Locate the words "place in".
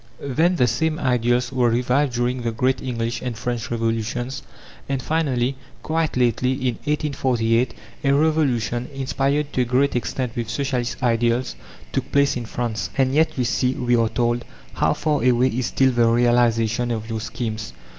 12.11-12.45